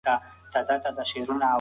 دا 0.05 0.11
زموږ 0.67 0.81
وروستۍ 0.85 1.19
خبره 1.27 1.35
ده. 1.41 1.47